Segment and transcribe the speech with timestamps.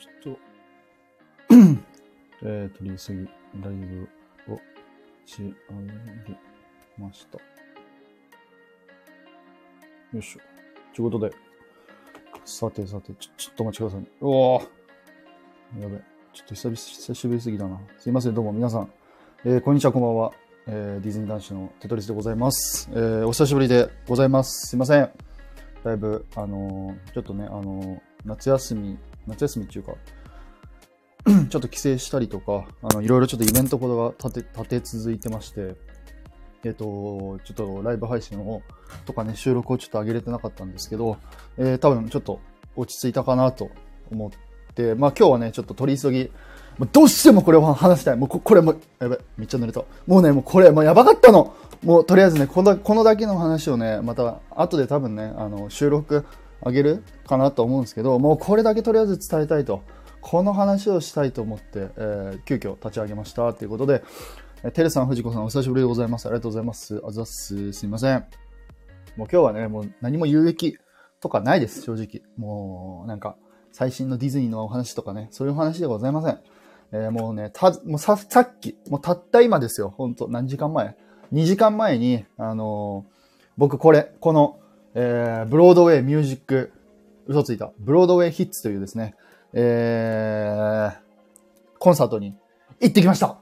[0.00, 0.40] ちょっと、
[2.42, 3.28] えー、取り急ぎ、
[3.62, 4.08] ライブ
[4.54, 4.58] を
[5.26, 5.54] し上げ
[6.96, 7.36] ました。
[7.36, 7.44] よ
[10.18, 10.40] いしょ。
[10.96, 11.36] ということで、
[12.46, 14.06] さてさて、ちょ、ちょっとお待ちくださいね。
[14.22, 15.96] うわーやべ。
[16.32, 17.78] ちょっと久々、久しぶりすぎだな。
[17.98, 18.90] すいません、どうも皆さん。
[19.44, 20.32] えー、こんにちは、こんばんは。
[20.66, 22.88] えー、ディズニー男子のテトリスでございます。
[22.92, 24.68] えー、お久しぶりでございます。
[24.68, 25.10] すいません。
[25.84, 28.98] だいぶ、あのーちょっとね、あのー夏休み、
[29.30, 29.94] 夏休みっていうか、
[31.50, 35.74] ちょっと帰省したりとか、あの、いろいろちょっとイベントことが立て、立て続いてまして、
[36.64, 38.62] えっ、と、ちょっとライブ配信を、
[39.06, 41.16] とかね、収録をちょっと上げれてなかったんですけど、
[41.56, 42.40] えー、多分ちょっと
[42.76, 43.70] 落ち着いたかなと
[44.10, 46.30] 思って、まあ今日はね、ちょっと取り急ぎ、
[46.78, 48.16] もうどうしてもこれを話したい。
[48.16, 49.82] もうここれもう、やばい、めっちゃ濡れた。
[50.06, 56.26] もうね、もうこれ、もうやばかったのもうとりあえずね、このこのだけの話をね、また後で多分ね、あの、収録
[56.64, 59.82] 上げるかなと思うんですけど、もうこれだけとりあえず伝えたいと。
[60.20, 64.02] この話をしたいと思って、えー急遽立ち上げましたということで、
[64.62, 66.26] えテレさん、藤子さん、お久しぶりでございます。
[66.26, 67.00] ありがとうございます。
[67.04, 67.72] あざっす。
[67.72, 68.26] すいません。
[69.16, 70.76] もう今日はね、もう何も有益
[71.20, 72.22] とかないです、正直。
[72.36, 73.36] もう、なんか、
[73.72, 76.40] 最新のディズニーのお話とかね、そういう話ではございません。
[76.92, 80.96] えーもうね、た、もうさ、さっき、もうたった今ですよ、本当何時間前
[81.32, 83.20] ?2 時間前に、あのー
[83.56, 84.58] 僕これ、この、
[84.94, 86.72] えーブロードウェイミュージック、
[87.26, 89.14] 嘘ついた、ブロードウェイヒッツというですね、
[89.52, 90.98] えー、
[91.78, 92.34] コンサートに
[92.80, 93.36] 行ってきました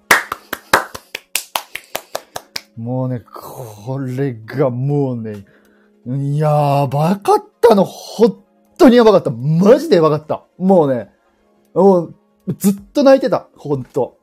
[2.76, 5.44] もうね、これがもうね、
[6.36, 8.44] やばかったの、本
[8.76, 9.30] 当にやばかった。
[9.30, 10.44] マジでやばかった。
[10.58, 11.10] もうね、
[11.74, 12.14] もう、
[12.56, 13.48] ずっと泣いてた。
[13.56, 14.18] 本当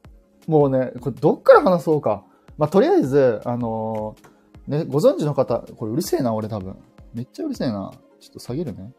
[0.48, 2.24] もうね、これどっから話そうか。
[2.58, 4.36] まあ、とりあえず、あのー
[4.68, 6.76] ね、ご存知の方、これうるせえな、俺多分。
[7.16, 7.92] めっちゃうるせえな。
[8.20, 8.94] ちょっと下げるね。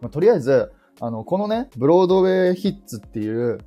[0.00, 3.58] まあ、とりあえず、あの、このね、ブロードウェイヒッツっていう、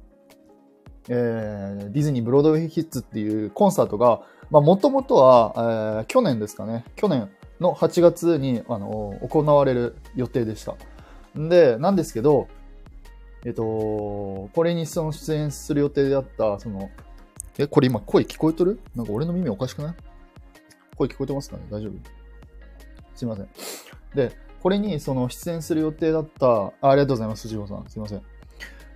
[1.09, 6.85] えー、ディズニーブロードウェイヒッツっていうコンサートが、まあ、もともとは、えー去年ですかね。
[6.95, 10.75] 去年の8月に、あの、行われる予定でした。
[11.39, 12.47] んで、なんですけど、
[13.45, 16.89] えっと、これにその出演する予定であった、その、
[17.57, 18.79] え、これ今声聞こえとる？
[18.95, 19.95] なんか俺の耳おかしくない？
[20.95, 21.63] 声聞こえてますかね？
[21.69, 22.22] 大丈夫？
[23.15, 23.47] すいません。
[24.15, 24.31] で、
[24.61, 27.85] これにその出演する予定だった、あありがとうございます、藤本さん。
[27.89, 28.21] すいません。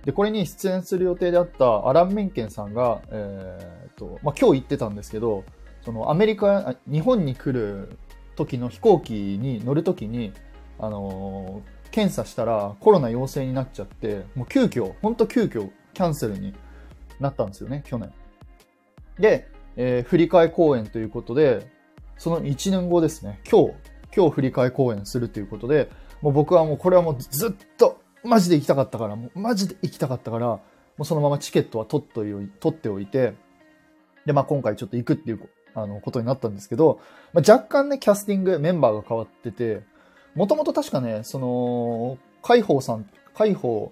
[0.04, 5.44] で、これに出演する予定であったアラン・メンケンさんが、えーっと、まあ、今日行ってたんですけど、
[5.84, 7.98] そのアメリカ、日本に来る
[8.36, 10.32] 時の飛行機に乗る時に、
[10.78, 16.54] あのー検査したらコロナ陽性になっちゃって、もう急遽、ほんと急遽キャンセルに
[17.18, 18.12] なったんですよね、去年。
[19.18, 21.70] で、えー振り替え公演ということで、
[22.18, 23.74] その1年後ですね、今日、
[24.14, 25.90] 今日振り替公演するということで、
[26.22, 30.60] もう僕はもうこれはもうずっとマジで行きたかったから、もうマジで行きたかったから、も
[31.00, 33.34] うそのままチケットは取っとい取っておいて、
[34.26, 37.00] で、まあ今回ちょっと行くっていうあのことになったんですけど、
[37.32, 39.82] まあ、若干ね、キャスティング、メンバーが変わってて、
[40.34, 43.88] もともと確かね、その、海宝さん、海宝、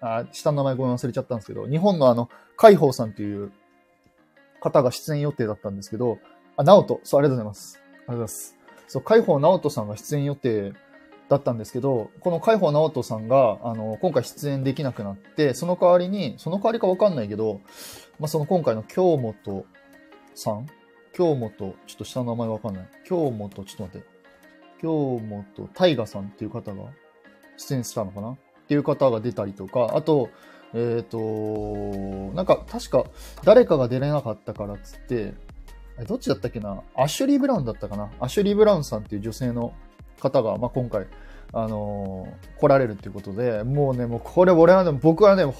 [0.00, 3.52] あ、下の名前ごめん忘れちゃったんですけど、日本のあの、海宝さんっていう
[4.60, 6.18] 方が出演予定だったんですけど、
[6.56, 7.78] あ、直人、そう、ありがとうございます。
[7.78, 8.57] ありがとうございます。
[8.88, 10.72] そう、海宝直人さんが出演予定
[11.28, 17.60] だったんですけど、この海宝直人さんが、あの、今回出演できなくなって、その代わりに、その代わりかわかんないけど、
[18.18, 19.64] まあ、その今回の京本
[20.34, 20.66] さん？
[21.12, 22.88] 京本、ちょっと下の名前わかんない。
[23.04, 24.06] 京本、ちょっと待って。
[24.80, 26.84] 京本大河さんっていう方が
[27.56, 28.30] 出演したのかな？
[28.30, 28.36] っ
[28.68, 30.30] ていう方が出たりとか、あと、
[30.74, 31.18] えっ、と、
[32.34, 33.04] なんか確か
[33.42, 35.34] 誰かが出れなかったからっつって、
[36.06, 36.80] どっちだったっけな？
[36.96, 38.10] アシュリー・ブラウンだったかな？
[38.20, 39.72] アシュリー・ブラウンさんっていう女性の
[40.20, 41.06] 方が、まあ、今回、
[41.52, 45.54] あのー来られるっていうことで、もうね、もうこれ俺はね、僕はね、も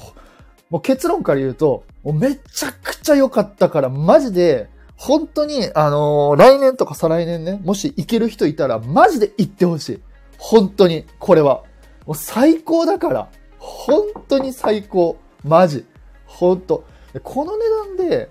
[0.73, 10.03] う結論から言うと、もうめちゃくちゃ良かったから、マジで、本当に、あのー来年とか再来年ね、もし行ける人いたら、マジで行ってほしい。
[10.39, 11.63] 本当に、これは。
[12.05, 13.31] もう最高だから。
[13.59, 15.19] 本当に最高。
[15.45, 15.85] マジ。
[16.27, 16.85] 本当。
[17.23, 17.65] この値
[17.97, 18.31] 段で、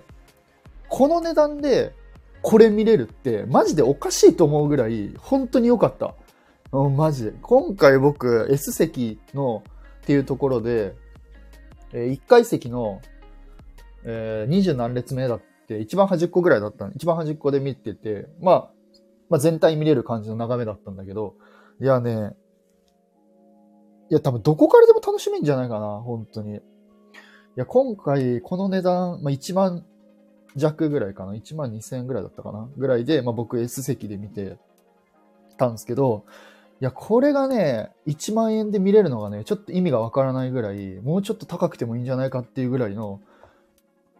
[0.88, 1.94] この値段で、
[2.48, 6.14] これ見れるって、マジでおかしいと思うぐらい、本当に良かった。
[6.72, 7.32] うん、マジで。
[7.42, 9.62] 今回僕、S 席の、
[10.00, 10.94] っていうところで、
[11.92, 13.02] え1階席の、
[14.02, 18.70] えー、20何列目だって、一番端っこぐらいだったの一番端っこで見てて、まあ、
[19.28, 21.34] まあ全体見れる感じの眺めだったんだけど、
[21.82, 22.34] いやね、
[24.10, 26.56] いや多分どこからでも楽しめんじゃないかな、本当に。
[26.56, 26.60] い
[27.56, 29.84] や、今回、この値段、まあ1万
[30.58, 32.68] 弱ぐらいかな？1万2000円ぐらいだったかな？
[32.76, 34.56] ぐらいで、まあ僕 S 席で見て
[35.56, 36.24] たんですけど、
[36.80, 43.20] いや、これがね、1万円で見れるのがね、ちょっと意味がわからないぐらい、もうちょっと高くてもいいんじゃないかっていうぐらいの、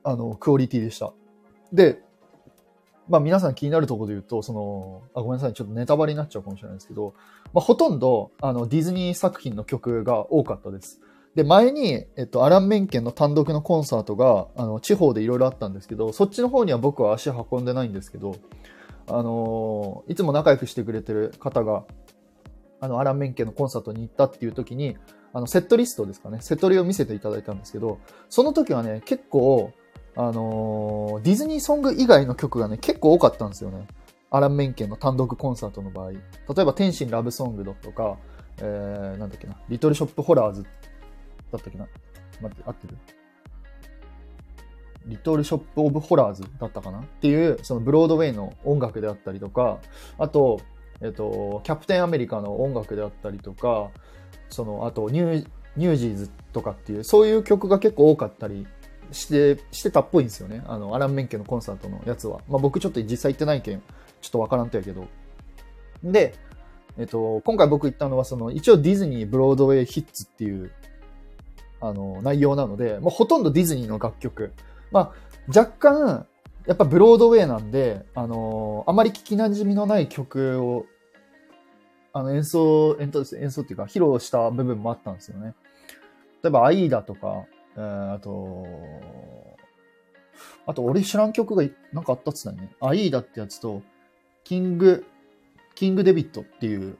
[0.02, 1.12] あの、クオリティでした。
[1.72, 2.02] で、
[3.08, 7.14] まあ皆さん気になるところで言うと、その、あ、ごめんなさい、ちょっとネタバレになっちゃうかもしれないですけど、
[7.52, 11.00] まあほとんど、あの、ディズニー作品の曲が多かったです。
[11.34, 18.34] で、前に、えっと、アラン・メンケンの単独のコンサートが、あの、地方でいろいろあったんですけど、そっちの方には僕は足運んでないんですけど、
[19.06, 21.84] あのー、いつも仲良くしてくれてる方が、
[22.80, 24.96] あの、アラン・メンケンのコンサートに行ったっていう時に、
[25.32, 27.98] あの、セットリストですかね、セットリを見せていただいたんですけど、
[28.28, 29.72] その時はね、結構、
[30.16, 33.86] あのー、ディズニーソング以外の曲がね、結構多かったんですよね。
[34.30, 36.10] アラン・メンケンの単独コンサートの場合。
[36.10, 36.18] 例
[36.60, 38.18] えば、天使にラブソングをとか、
[38.60, 40.66] えー、なんだっけな、リトルショップホラーズ
[41.52, 41.86] だったっけな？
[42.40, 42.96] 待って、合ってる？
[45.06, 47.00] リトルショップ・オブ・ホラーズだったかな？
[47.00, 49.78] っていう、そのブロードウェイの音楽であったりとか、
[50.18, 50.60] あと、
[51.00, 53.90] えっと、キャプテンアメリカの音楽であったりとか、
[54.50, 58.66] その、あとニュー、ニュージーズとかっていう、そういう曲が結構多かったり
[59.12, 60.62] して、してたっぽいんですよね。
[60.66, 62.40] あの、アラン・メンケンのコンサートのやつは。
[62.48, 63.80] まあ僕ちょっと実際行ってないけん、
[64.20, 65.06] ちょっとわからんとやけど。
[66.02, 66.34] で、
[66.98, 70.72] えっと、今回僕行ったのは、その、一応ディズニー・ブロードウェイ・ヒッツっていう、
[71.80, 74.52] あの、内容なので、もうほとんどディズニーの楽曲。
[74.90, 75.12] まあ、
[75.48, 76.26] 若干、
[76.66, 80.86] やっぱブロードウェイなんで、あのー、あまり聞きなじみのない曲を、
[82.12, 85.54] あの、演奏、演奏、演奏っていうか、披露した部分もあったんですよね。
[86.42, 87.46] 例えば、アイーダとか、
[87.76, 88.66] えー、あと、
[90.66, 92.74] あと、俺知らん曲がなんかあったっつったよね。
[92.80, 93.82] アイーダってやつと、
[94.44, 95.06] キング、
[95.74, 96.98] キングデビットっていう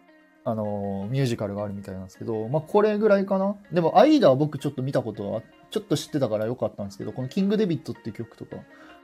[0.50, 3.56] あのミュージカルがあるみたいなんですけど、まあ、これぐらいかな。
[3.70, 8.56] でも、アイダは僕ちょっと見たことは、ちょっと知ってたからよかったんですけど、このキングデビットっていう曲とか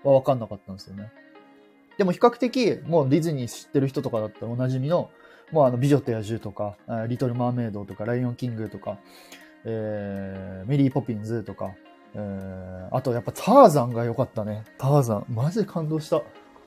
[0.03, 1.13] はわかんなかったんですよね。
[1.99, 5.11] でも比較的、もうディズニー知ってる人とかだったらおなじみの、
[5.53, 6.77] もうあの、美女と野獣とか、
[7.09, 8.99] リトル・マーメイドとか、ライオン・キングとか、
[9.65, 11.75] えー、メリー・ポピンズとか、
[12.15, 14.65] えー、あとやっぱターザンが良かったね。
[14.79, 15.27] ターザン。
[15.29, 16.23] マジで感動した。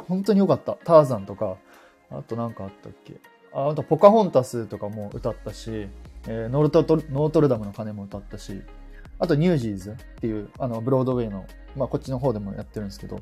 [0.08, 0.74] 本当に良かった。
[0.84, 1.58] ターザンとか、
[2.12, 3.14] あとなんかあったっけ？
[3.66, 5.88] あと、ポカホンタスとかも歌ったし、
[6.28, 8.62] えー、ノルトトノートルダムの鐘も歌ったし、
[9.18, 11.44] あと、ニュージーズっていう、あの、ブロードウェイの、
[11.76, 13.20] まあ、こっちの方でもやってるんですけど、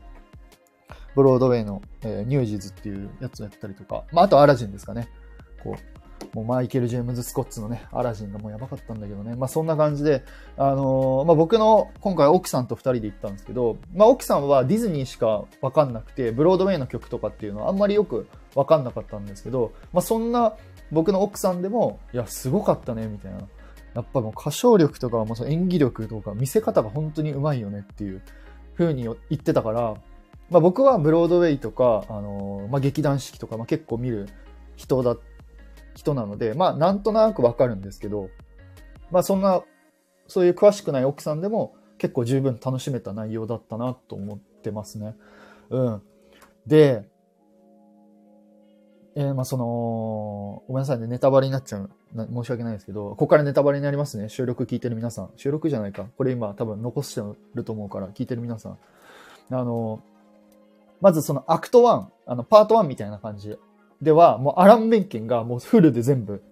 [1.16, 5.08] ブロードウェイの、えー、ニュージーズっていうやつをやったりとか、まあ、あと、アラジンですかね。
[5.64, 5.78] こ
[6.34, 9.38] う、もうマイケル・ジェームズ・スコッツのね、アラジンがもうやばかったんだけどね。
[9.38, 10.26] まあ、そんな感じで、
[10.58, 20.56] あのー、まあ、僕の、今回、奥さんと二人で行ったんですけど、まあ、奥さんはディズニーしかわかんなくて、ブロードウェイの曲とかっていうのはあんまりよくわかんなかったんですけど、まあ、そんな
[20.92, 23.42] 僕の奥さんでも、いや、すごかったね、みたいな。
[23.94, 28.22] やっぱもう歌唱力とか、もう演技力とか、見せ方が本当にうまいよねっていう
[28.78, 29.96] 風に言ってたから、
[30.50, 34.28] まあ、僕はブロードウェイとか、あのまあ、劇団四季とか、まあ、結構見る
[34.75, 35.18] 人だ、
[35.96, 38.30] 人なので、まあ、なんとなくわかるんですけど、
[39.12, 39.63] まあ、そんな、
[40.28, 45.16] そういう詳しくない奥さんでも結構十分楽しめた内容だったなと思ってますね。
[45.69, 46.01] うん。
[46.68, 47.08] で、
[49.18, 51.90] えー、まあその、ごめんなさいね、ネタバレになっちゃう。
[52.14, 54.28] 申し訳ないですけど、ここからネタバレになりますね。
[54.28, 55.30] 収録聞いてる皆さん。
[55.38, 56.06] 収録じゃないか。
[56.18, 57.22] これ今多分残して
[57.54, 58.78] ると思うから、聞いてる皆さん。
[59.52, 60.02] あのー、
[61.00, 63.58] まずそのアクト1、あの、パート1みたいな感じ
[64.02, 66.44] では、もうアラン・メンケンがもうフルで全部、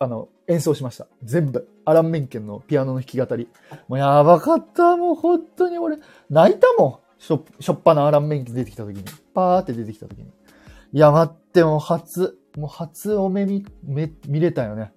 [0.00, 1.06] あの、演奏しました。
[1.22, 1.68] 全部。
[1.84, 3.48] アラン・メンケンのピアノの弾き語り。
[3.86, 4.96] もうやばかった。
[4.96, 5.98] もう本当に俺、
[6.30, 7.22] 泣いたもん。
[7.22, 9.04] しょ、しょっぱなアラン・メンケン出てきた時に。
[9.34, 10.26] パーって出てきた時に。
[10.98, 14.92] や、待って、もう初、もう初お目見、め、見れたよね。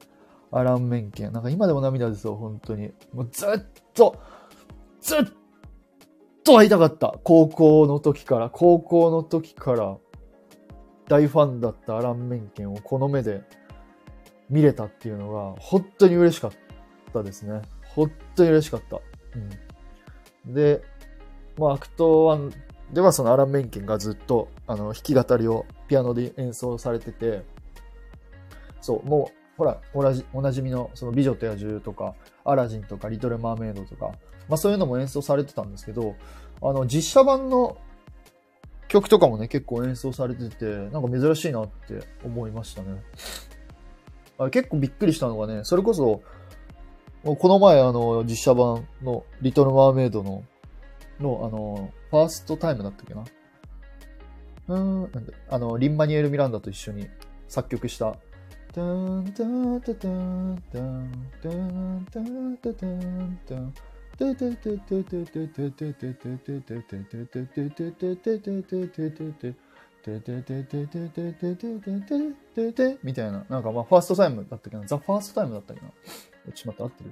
[0.52, 1.34] アラン・メンケン。
[1.34, 2.92] なんか今でも涙ですよ、本当に。
[3.14, 3.50] もうずっ
[3.94, 4.18] と、
[5.02, 5.20] ずっ
[6.44, 7.20] と会いたかった。
[7.24, 9.98] 高校の時から、高校の時から、
[11.08, 13.42] 大ファンだったアラン・メンケンをこの目で
[14.50, 16.52] 見れたっていうのが、本当に嬉しかっ
[17.14, 17.62] たですね。
[17.84, 19.02] 本当に嬉しかった。
[20.46, 20.54] うん。
[20.54, 20.82] で、
[21.58, 27.44] まあ、アクト1ではそのアラン・メンケンがずっとあの弾き語りをピアノで演奏されてて、
[28.82, 32.16] そう、もう、ほら、おなじおなじみの、その、美女と野獣とか、
[32.46, 34.12] アラジンとか、リトル・マーメイドとか、
[34.48, 36.16] まあそういうのも演奏されてたんですけど、
[36.62, 37.78] あの、実写版の
[38.88, 43.04] 曲とかもね、結構演奏されてて、なんか珍しいなって思いましたね。
[44.38, 46.22] あ結構びっくりしたのがね、それこそ、
[47.24, 50.44] この前、あの、実写版の、リトル・マーメイドの、
[51.20, 53.24] の、あの、ファーストタイムだったっけな？
[54.68, 57.08] うん、なんで、あの、リンマニエル・ミランダと一緒に
[57.48, 58.16] 作曲した、
[58.74, 61.12] ダンダンダダンダン
[61.42, 63.74] ダンダンダダンダン
[64.20, 65.24] ダダダダダダ
[72.72, 73.46] ダみたいな。
[73.50, 74.86] なんかまあ、ファーストタイムだったっけな？
[74.86, 75.92] ザ・ファーストタイムだったっけな？
[76.54, 77.12] ちょっと待って、合ってる？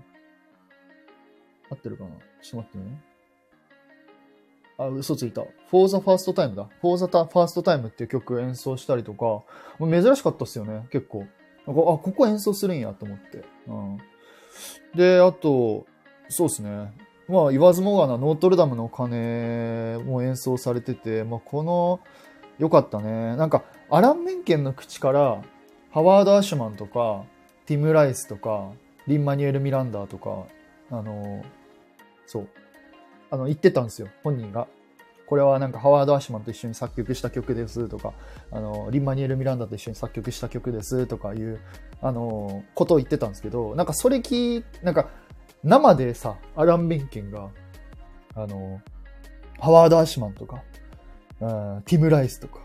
[1.71, 2.09] 合ってるかな？
[2.41, 3.01] ちょっと待ってね。
[4.77, 5.43] あ、嘘ついた。
[5.69, 6.69] For the First Time だ。
[6.81, 9.43] For the First Time っていう曲演奏したりとか、
[9.79, 11.25] 珍しかったっすよね、結構。
[11.67, 13.43] あ、ここ演奏するんやと思って。
[13.67, 13.97] うん。
[14.95, 15.85] で、あと、
[16.29, 16.93] そうですね。
[17.27, 21.99] まあ、言わずもがな、ノートルダムの鐘も演奏されてて、まあ、この、
[22.57, 23.35] よかったね。
[23.35, 25.41] なんか、アラン・メンケンの口から、
[25.91, 27.25] ハワード・アシュマンとか、
[27.65, 28.71] ティム・ライスとか、
[29.07, 30.45] リン・マニュエル・ミランダーとか、
[30.89, 31.43] あの、
[32.25, 32.47] そう、
[33.29, 34.67] あの、言ってたんですよ、本人が。
[35.27, 38.13] これはなんかハワード・アシュマンと一緒に作曲した曲ですとか、
[38.49, 41.59] あの、リン・マニエル・ミランダと一緒に作曲した曲ですとかいう、
[42.01, 45.09] あの、ことを言ってたんですけど、なんかそれ聞なんか
[45.63, 47.49] 生でさ、アラン・ベンケンが、
[48.35, 48.81] あの、
[49.59, 50.63] ハワード・アシュマンとか、
[51.39, 52.59] ティム・ライスとか、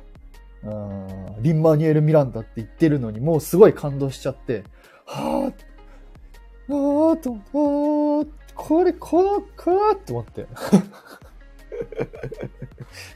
[1.40, 4.62] リン・マニエル・ミランダって言ってるのにもうすごい感動しちゃって、
[5.04, 5.54] はぁ、
[6.68, 8.28] あーと、あー、
[8.64, 10.46] これ、この、かーって思って。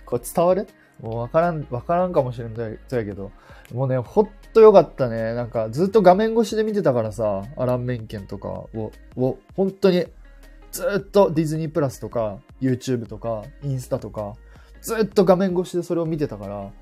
[0.04, 0.66] これ伝わる？
[1.00, 3.30] もうわからん、わからんかもしれない、そうやけど。
[3.72, 5.34] もうね、ほっとよかったね。
[5.34, 10.06] なんか、ずっと画面越しで見てたからさ、アラン・メンケンとかを、を、本当に、
[10.72, 14.34] ずっとディズニープラスとか、YouTube とか、インスタとか、
[14.82, 16.72] ずっと画面越しでそれを見てたから、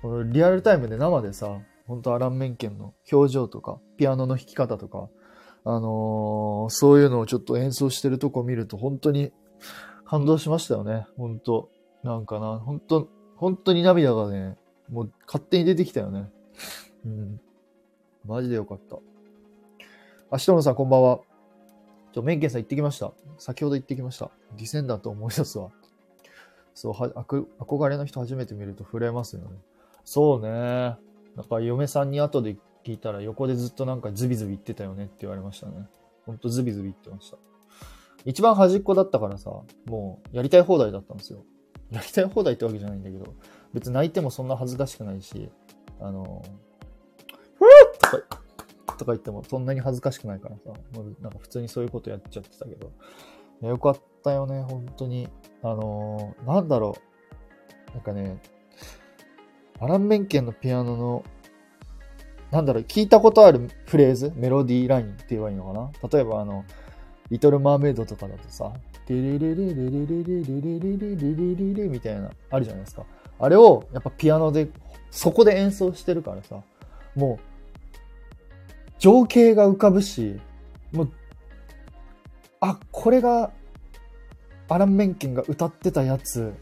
[0.00, 5.08] このリアルタイムで生でさ、本当アラン・メンケンの表情とか、ピアノの弾き方とか、
[5.64, 9.32] あのー、そういうのをちょっと演奏してるとこ見ると本当に
[10.04, 11.06] 感動しましたよね。
[11.16, 11.68] 本当
[12.02, 14.56] なんかな、本当本当に涙がね、
[14.90, 16.30] もう勝手に出てきたよね。
[17.04, 17.40] うん。
[18.24, 18.98] マジでよかった。
[20.30, 21.20] あ、しとのさんこんばんは。
[22.12, 23.12] ちょ、メンケンさん行ってきました。
[23.38, 24.30] 先ほど行ってきました。
[24.56, 25.70] ディセンダーと思い出すわ。
[26.74, 27.08] そう、は、
[27.60, 29.48] 憧れの人初めて見ると震えますよね。
[30.04, 30.48] そうね。
[31.36, 35.86] なんか嫁さんに後で聞いたら横でずっとなんかズビズビ言ってたよねって言われましたね。
[36.26, 37.36] ほんとズビズビ言ってました。
[38.24, 39.50] 一番端っこだったからさ、
[39.86, 41.44] もうやりたい放題だったんですよ。
[41.90, 43.34] やりたい放題ってわけじゃないんだけど、
[43.72, 45.50] 別に泣いてもそんな恥ずかしくないし、
[46.00, 46.42] あの、
[47.58, 48.42] ふぅとか、
[48.98, 52.92] とか言ってもそんなに恥ずかしくないからさ、もうなんか普通にそういうことやっちゃってたけど、
[53.68, 55.28] よかったよね、本当に。
[55.62, 56.96] あのー、なんだろ
[57.90, 57.94] う。
[57.94, 58.40] なんかね、
[59.80, 61.24] アラン・メンケンのピアノの
[62.52, 66.08] なんだろう、聞いたことあるフレーズ、メロディーラインって言えばいいのかな？
[66.08, 66.66] 例えばあの、
[67.30, 68.72] リトル・マーメイドとかだとさ、
[69.06, 73.06] デレレレレレレレレレレレレレレレみたいな、あるじゃないですか。
[73.40, 74.68] あれを、やっぱピアノで、
[75.10, 76.60] そこで演奏してるからさ、
[77.16, 77.44] もう、
[78.98, 80.38] 情景が浮かぶし、
[80.92, 81.12] もう、
[82.60, 83.50] あ、これが、
[84.68, 86.52] アラン・メンケンが歌ってたやつ、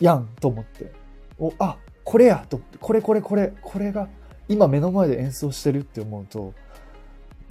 [0.00, 0.92] やん、と思って。
[1.38, 1.76] お、あ、
[2.08, 4.08] これやと、これこれこれ、これが
[4.48, 6.54] 今目の前で演奏してるって思うと、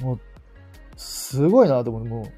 [0.02, 0.20] もう、
[0.96, 2.06] すごいなと思う。
[2.06, 2.32] も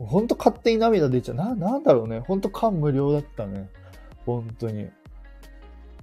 [0.00, 1.36] う、ほんと勝手に涙出ちゃう。
[1.36, 2.20] な、なんだろうね。
[2.20, 3.68] ほんと感無量だったね。
[4.24, 4.84] 本当に。
[4.84, 4.90] い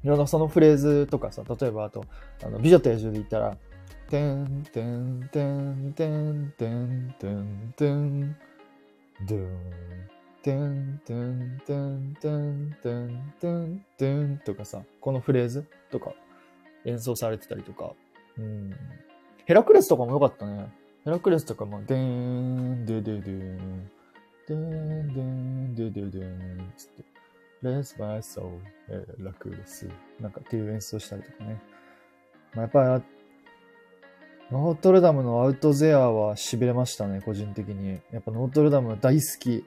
[0.04, 2.06] ろんなそのフレーズとかさ、例えばあと、
[2.44, 3.58] あの、美女と野獣で言ったら、
[4.12, 8.36] てんてんてんてんてんてんてん、
[9.26, 16.14] ドゥーン、てんてんてんてんてんてんてんとかさ、このフレーズとか
[16.86, 17.94] 演奏されてたりとか。
[18.38, 18.76] うん。
[19.46, 20.72] ヘラクレスとかも良かったね。
[21.06, 23.90] ヘラクレスとかも、でーん、でででーん、
[24.48, 27.04] でーん、でーん、でででーん、つって、
[27.62, 28.46] レスバイソー、
[28.90, 29.88] えー、ヘラクレス、
[30.20, 31.62] なんかっていう演奏したりとかね。
[32.54, 33.04] まあ、やっぱり、
[34.52, 38.00] ノートルダムのアウトゼアは痺れましたね、個人的に。
[38.12, 39.66] やっぱノートルダム大好き。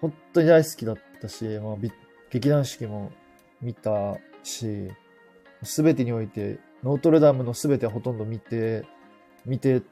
[0.00, 1.76] 本当に大好きだったし、まあ、
[2.30, 3.12] 劇団四季も
[3.60, 4.90] 見たし、
[5.62, 8.84] すべてにおいて、ノートルダムのすべてほとんど見て、
[9.44, 9.82] 見て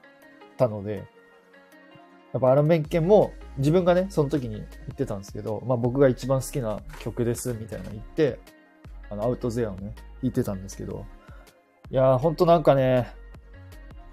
[0.57, 1.05] たので、
[2.33, 8.39] やっぱアラン・ベンケも自分がね、その時に言ってたんですけど、まあ僕が一番好きな曲ですみたいな言って、
[9.09, 11.07] あの、アウトゼアをね、弾いてたんですけど、
[11.91, 13.09] いやー、ほんとなんかね、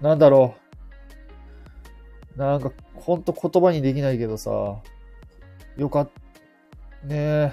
[0.00, 0.54] なんだろ
[2.36, 2.38] う。
[2.38, 4.80] なんか、ほんと言葉にできないけどさ、
[5.76, 6.10] よかっ
[7.02, 7.06] た。
[7.06, 7.52] ねえ。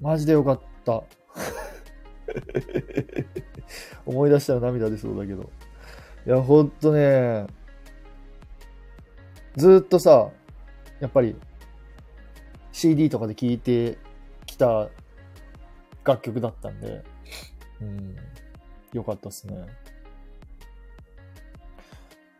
[0.00, 1.02] マジでよかった。
[4.06, 5.50] 思い出したら涙出そうだけど。
[6.26, 7.46] いや、ほんとね、
[9.56, 10.30] ずっとさ、
[11.00, 11.34] やっぱり
[12.72, 13.98] CD とかで聴いて
[14.46, 14.88] きた
[16.04, 17.04] 楽曲だったんで、
[17.80, 18.16] うん、
[18.92, 19.66] よかったっすね。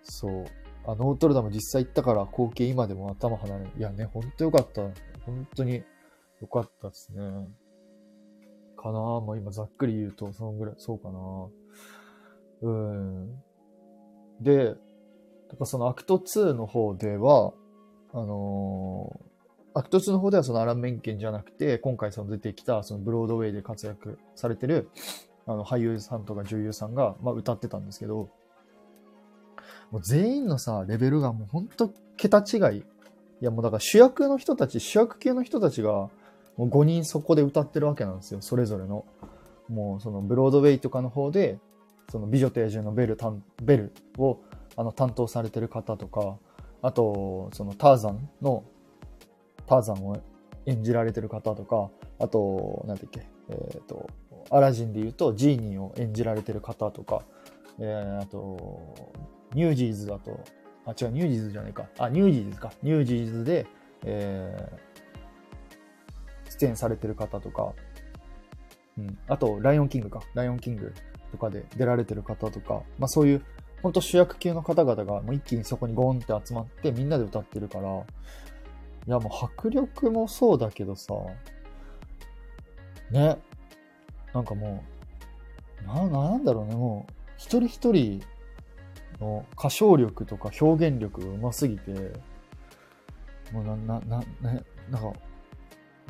[0.05, 0.47] そう。
[0.93, 3.67] あ、ノートルダム実際行ったから光景今でも頭離れ。
[3.77, 4.83] いやね、ほんとよかった。
[5.27, 5.83] 本当に
[6.41, 7.23] よかったですね。
[8.77, 11.49] かなもう今ざっくり言うと、そのぐらい、そうかな
[12.63, 13.43] うん。
[14.41, 14.79] で、だか
[15.61, 17.53] らそのアクト2の方では、
[18.13, 19.29] あのー
[19.75, 24.91] アクト2の方ではそのアラン・メンケンじゃなくて、今回その出てきた、そのブロードウェイで活躍されてる、
[25.47, 28.29] あの、俳優さんとか女優さんが、まあ、歌ってたんですけど、
[29.91, 32.79] もう全員のさ、レベルがもうほんと桁違い。
[33.41, 39.05] いやもうだから主役の人たち、主役系の人たちが、もう5人そこで歌ってるわけなんですよ、それぞれの。
[39.69, 41.59] もうそのブロードウェイとかの方で、
[42.11, 43.19] その美女と野獣のベル、
[43.63, 44.41] ベルを
[44.77, 46.37] あの担当されてる方とか、
[46.83, 48.65] あと、そのターザンの、
[49.67, 50.17] ターザンを
[50.67, 54.09] 演じられてる方とか、あと、なんだっけ、えっ、と、
[54.51, 57.23] アラジンで言うとジーニーを演じられてる方とか、
[57.79, 59.13] えー、あと、
[59.55, 60.41] ニュージーズだと、
[60.85, 61.87] あ、違う、ニュージーズじゃないか。
[61.99, 62.73] あ、ニュージーズか。
[62.83, 63.67] ニュージーズで、
[64.05, 67.73] えー、出演されてる方とか、
[68.99, 69.19] うん。
[69.29, 70.23] あと、ライオンキングか。
[70.35, 70.93] ライオンキング
[71.31, 73.45] とかで出られてる方とか、まあそういう、
[73.83, 81.15] ほんと主役級の方々がもう一気にそこにゴーンって集まってみんなで歌ってるから、いやもう迫力もそうだけどさ、
[83.11, 83.39] ね。
[84.35, 84.85] なんかも
[85.85, 88.23] う、な、なんだろうね、もう、一人一人
[89.21, 91.93] の歌唱力とか表現力が上手すぎて、
[93.53, 95.13] もうな、な、な、ね、なんか、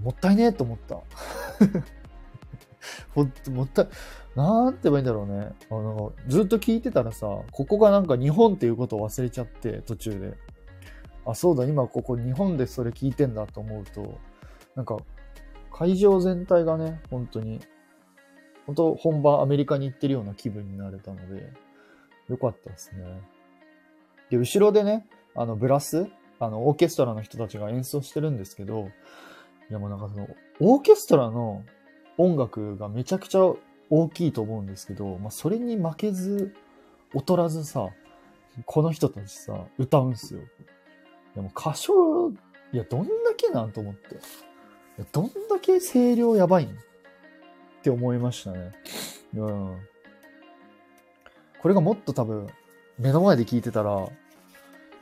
[0.02, 0.96] もったいねえと思った。
[3.14, 3.88] ほんと、もったい、
[4.36, 5.52] なんて言えばいいんだろうね。
[5.70, 10.36] あの、ずっと聞いてたらさ、ここがなんか日本っていうことを忘れちゃって、途中で。
[11.26, 14.18] あ、そうだ、今ここ日本でそれ聞いてんだと思うと、
[14.74, 14.96] なんか、
[15.72, 17.60] 会場全体がね、本当に、
[18.66, 21.52] 本当本場アメリカに行ってるような気分になれたので、
[22.28, 23.04] よかったですね。
[24.30, 26.06] で、後ろでね、あの、ブラス、
[26.38, 28.90] あの、オーケストラの人たちが演奏してるんですけど、
[29.70, 30.28] いやもうなんかその、
[30.60, 31.64] オーケストラの
[32.16, 33.52] 音楽がめちゃくちゃ
[33.90, 36.54] 大きいと思うんですけど、まあ、それに負けず、
[37.14, 37.88] 劣らずさ、
[38.66, 40.40] この人たちさ、歌うんすよ。
[41.34, 42.30] でも歌唱、
[42.72, 44.16] いや、どんだけなんと思って。
[44.16, 46.70] いやどんだけ声量やばいんっ
[47.82, 48.72] て思いましたね。
[49.36, 49.76] うん。
[51.60, 52.48] これがもっと多分、
[52.98, 54.08] 目の前で聞いてたら、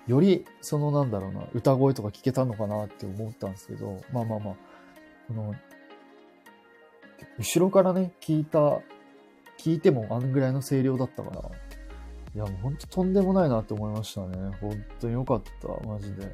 [0.07, 4.55] より、そのなんだろうな、歌声とか聞けたのかなって思ったんですけど、まあまあまあ、
[5.29, 5.55] この、
[7.39, 8.81] 後ろからね、聞いた、
[9.59, 11.51] 聞いてもあんぐらいの声量だったから、
[12.35, 14.51] いやもうほんととんでもないなって思いましたね。
[14.61, 16.25] 本当によかった、マジで。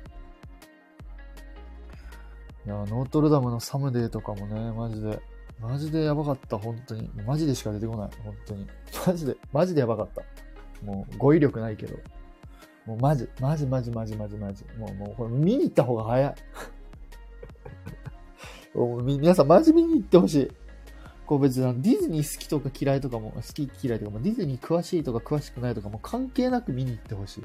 [2.67, 5.21] いや、ノートルダムのサムデーとかもね、マジで、
[5.63, 7.09] マジでやばかった、本当に。
[7.25, 8.67] マジでしか出てこない、本当に。
[9.07, 10.23] マジで、マジでやばかった。
[10.85, 11.97] もう、語彙力ないけど。
[12.85, 14.65] もうマジ、マジマジマジマジマジ。
[14.77, 16.35] もう、もう、これ見に行った方が早い。
[18.75, 20.51] もう皆さんマジ見に行ってほしい。
[21.27, 27.39] こう別にディズニー好きとか嫌いとかも、好き嫌いとかも、ディズニー詳しいとか詳しくないとかも関係なく見に行ってほし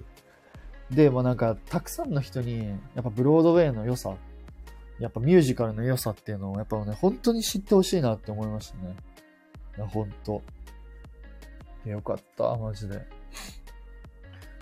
[0.92, 0.96] い。
[0.96, 4.16] で、もなんか、たくさんの人に、やっぱブロードウェイの良さ、
[5.00, 8.96] やっぱミュージカルの良さっていうのを、やっぱね、本当に知ってほしいなって思いましたね。
[9.78, 10.42] いや、本当
[11.86, 13.02] いやよかった、マジで。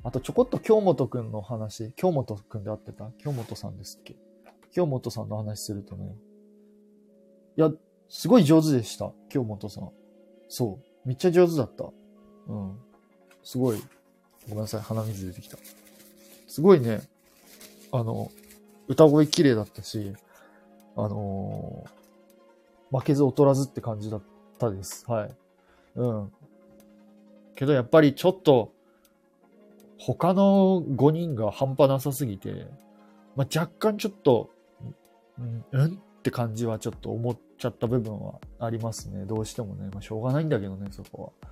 [0.03, 3.09] あと、ちょこっと京本くんの話、京本くんで会ってた？
[3.17, 4.15] 京本さんですっけ？
[4.71, 6.15] 京本さんの話するとね、
[7.57, 7.71] いや、
[8.09, 9.89] すごい上手でした、京本さん。
[10.49, 11.07] そう。
[11.07, 11.85] めっちゃ上手だった。
[12.47, 12.77] うん。
[13.41, 13.81] すごい。
[14.47, 15.57] ごめんなさい、鼻水出てきた。
[16.47, 17.01] すごいね、
[17.91, 18.31] あの、
[18.87, 20.13] 歌声綺麗だったし、
[20.95, 22.05] あのー
[22.91, 24.21] 負けず劣らずって感じだっ
[24.57, 25.05] たです。
[25.09, 25.35] はい。
[25.95, 26.31] うん。
[27.55, 28.71] けどやっぱりちょっと、
[29.97, 32.67] 他の5人が半端なさすぎて、
[33.35, 34.49] まあ、若干ちょっと、
[35.39, 39.25] うん、うんって感じはちょっと思っちゃった部分はありますね。
[39.25, 39.89] どうしてもね。
[39.93, 41.49] まあ、しょうがないんだけどね、そこは。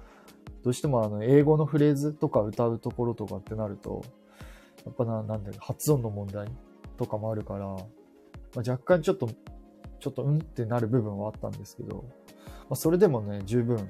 [0.63, 4.03] どうしてもあの、英語のフレーズとか歌うところとかってなると、
[4.85, 6.47] やっぱな、なんだよ、発音の問題
[6.97, 7.75] とかもあるから、
[8.55, 9.29] まあ、若干ちょっと、
[9.99, 12.05] ちょっとうんってなる部分はあったんですけど、
[12.63, 13.89] まあ、それでもね、十分、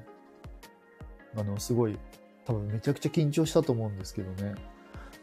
[1.36, 1.98] あの、すごい、
[2.46, 4.56] 多分めちゃくちゃ緊張したと思うんですけどね、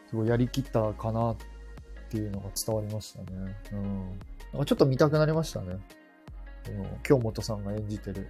[0.08, 1.36] すごいやりきったかなっ
[2.10, 3.56] ていうのが伝わりましたね。
[3.72, 4.18] うん。
[4.52, 5.78] なんかちょっと見たくなりましたね。
[6.66, 8.28] この京本さんが演じてる。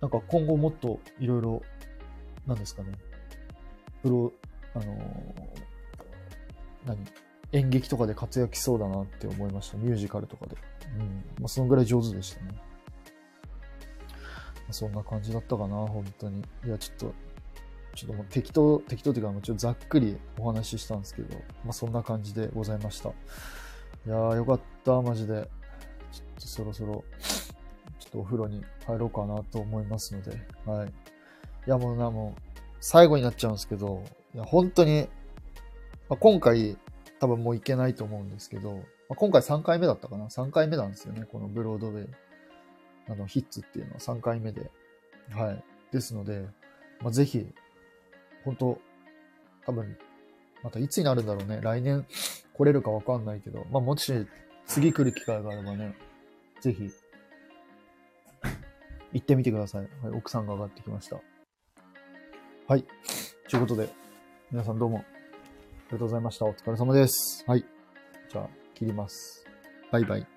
[0.00, 1.62] なんか今後もっといろいろ、
[2.46, 2.92] なんですかね。
[4.02, 4.32] プロ、
[4.74, 4.96] あのー
[6.86, 6.98] 何？
[7.52, 9.78] 演劇とかで活躍しそうだなって思いました。
[9.78, 10.56] ミュージカルとかで。
[10.98, 11.06] うん。
[11.40, 12.50] まあ、そのぐらい上手でしたね。
[12.52, 12.60] ま
[14.70, 16.42] あそんな感じだったかな、本当に。
[16.64, 17.14] いや、ちょっと、
[17.94, 23.10] ちょっともう適当、適当っていうか、もうちょっとざっくりお話ししたんですけど、まあ、そんな感じでございました。
[23.10, 23.12] い
[24.06, 25.48] やー、よかった、マジで。
[26.12, 27.04] ちょっとそろそろ、
[27.98, 30.88] ちょっとお風呂に入ろうかなと思いますので、はい。
[30.88, 32.40] いや、もうな、もう、
[32.80, 34.02] 最後になっちゃうんですけど、
[34.34, 35.08] いや、本当に、
[36.08, 36.76] まあ、今回、
[37.20, 42.08] 多分もう行けないと思うんですけど、まあ、今回3回目だったかな ?3 回目なんですよね、このブロードウェイ。
[43.08, 44.70] あの、ヒッツっていうのは3回目で。
[45.30, 45.64] はい。
[45.92, 46.46] ですので、
[47.00, 47.46] まあ、ぜひ、
[48.44, 48.78] 本当
[49.64, 49.96] 多分、
[50.62, 51.60] またいつになるんだろうね。
[51.62, 52.04] 来年
[52.52, 54.26] 来れるかわかんないけど、まあ、もし
[54.66, 55.96] 次来る機会があればね、
[56.60, 56.90] ぜひ、
[59.12, 59.88] 行ってみてください。
[60.02, 61.20] はい、奥さんが上がってきました。
[62.68, 62.84] はい。
[63.48, 63.88] ということで、
[64.50, 65.04] 皆さんどうも、
[65.86, 66.46] りがとうございました。
[66.46, 67.44] お疲れ様です。
[67.46, 67.64] はい。
[68.30, 69.44] じゃあ、切ります。
[69.92, 70.35] バイバイ。